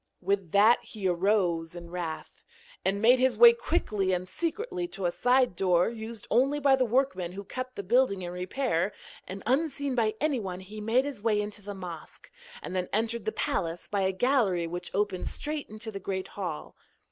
With 0.19 0.51
that 0.53 0.83
he 0.83 1.07
arose 1.07 1.75
in 1.75 1.91
wrath, 1.91 2.43
and 2.83 3.03
made 3.03 3.19
his 3.19 3.37
way 3.37 3.53
quickly 3.53 4.13
and 4.13 4.27
secretly 4.27 4.87
to 4.87 5.05
a 5.05 5.11
side 5.11 5.55
door, 5.55 5.89
used 5.91 6.25
only 6.31 6.59
by 6.59 6.75
the 6.75 6.85
workmen 6.87 7.33
who 7.33 7.43
kept 7.43 7.75
the 7.75 7.83
building 7.83 8.23
in 8.23 8.31
repair, 8.31 8.93
and, 9.27 9.43
unseen 9.45 9.93
by 9.93 10.15
anyone, 10.19 10.61
he 10.61 10.81
made 10.81 11.05
his 11.05 11.21
way 11.21 11.39
into 11.39 11.61
the 11.61 11.75
mosque, 11.75 12.31
and 12.63 12.75
then 12.75 12.89
entered 12.91 13.25
the 13.25 13.31
palace 13.31 13.87
by 13.87 14.01
a 14.01 14.11
gallery 14.11 14.65
which 14.65 14.89
opened 14.95 15.27
straight 15.27 15.69
into 15.69 15.91
the 15.91 15.99
great 15.99 16.29
hall. 16.29 16.75